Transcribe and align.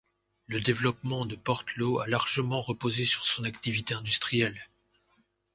Le 0.47 0.59
développement 0.59 1.27
de 1.27 1.35
Portlaw 1.35 1.99
a 1.99 2.07
largement 2.07 2.59
reposé 2.59 3.05
sur 3.05 3.23
son 3.23 3.43
activité 3.43 3.93
industrielle. 3.93 4.67